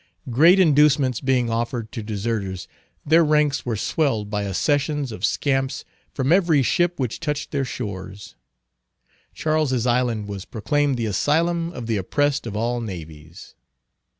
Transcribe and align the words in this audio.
Great 0.31 0.59
inducements 0.59 1.21
being 1.21 1.51
offered 1.51 1.91
to 1.91 2.01
deserters, 2.01 2.67
their 3.05 3.23
ranks 3.23 3.67
were 3.67 3.75
swelled 3.75 4.31
by 4.31 4.45
accessions 4.47 5.11
of 5.11 5.23
scamps 5.23 5.85
from 6.11 6.31
every 6.31 6.63
ship 6.63 6.99
which 6.99 7.19
touched 7.19 7.51
their 7.51 7.63
shores. 7.63 8.33
Charles's 9.35 9.85
Island 9.85 10.27
was 10.27 10.43
proclaimed 10.45 10.97
the 10.97 11.05
asylum 11.05 11.71
of 11.71 11.85
the 11.85 11.97
oppressed 11.97 12.47
of 12.47 12.55
all 12.57 12.81
navies. 12.81 13.53